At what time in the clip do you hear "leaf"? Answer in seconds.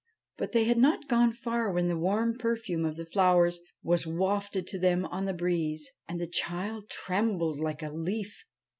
7.91-8.43